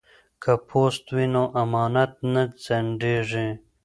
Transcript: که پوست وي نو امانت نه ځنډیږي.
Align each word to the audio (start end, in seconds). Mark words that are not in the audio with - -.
که 0.41 0.53
پوست 0.67 1.03
وي 1.15 1.25
نو 1.33 1.43
امانت 1.61 2.13
نه 2.33 2.43
ځنډیږي. 2.63 3.49